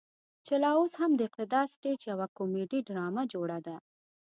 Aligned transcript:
چې 0.45 0.53
لا 0.63 0.71
اوس 0.79 0.93
هم 1.01 1.11
د 1.15 1.21
اقتدار 1.27 1.65
سټيج 1.75 1.99
يوه 2.11 2.27
کميډي 2.37 2.79
ډرامه 2.87 3.23
جوړه 3.33 3.57
ده. 3.67 3.77